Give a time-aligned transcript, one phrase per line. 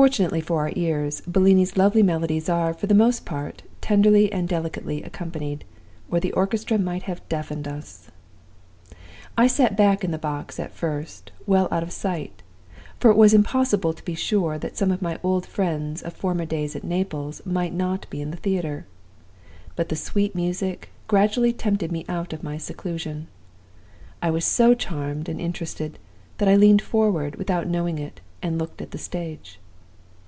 [0.00, 5.02] Fortunately for our ears, Bellini's lovely melodies are, for the most part, tenderly and delicately
[5.02, 5.62] accompanied
[6.10, 8.10] or the orchestra might have deafened us.
[9.36, 12.42] "I sat back in the box at first, well out of sight;
[12.98, 16.46] for it was impossible to be sure that some of my old friends of former
[16.46, 18.86] days at Naples might not be in the theater.
[19.76, 23.26] But the sweet music gradually tempted me out of my seclusion.
[24.22, 25.98] I was so charmed and interested
[26.38, 29.58] that I leaned forward without knowing it, and looked at the stage.